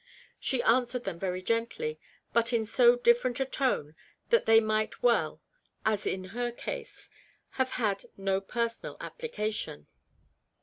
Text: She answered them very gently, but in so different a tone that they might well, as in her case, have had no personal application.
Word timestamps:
She 0.39 0.63
answered 0.63 1.03
them 1.03 1.19
very 1.19 1.43
gently, 1.43 1.99
but 2.33 2.51
in 2.53 2.65
so 2.65 2.95
different 2.95 3.39
a 3.39 3.45
tone 3.45 3.93
that 4.29 4.47
they 4.47 4.59
might 4.59 5.03
well, 5.03 5.43
as 5.85 6.07
in 6.07 6.23
her 6.33 6.51
case, 6.51 7.07
have 7.49 7.69
had 7.77 8.05
no 8.17 8.41
personal 8.41 8.97
application. 8.99 9.85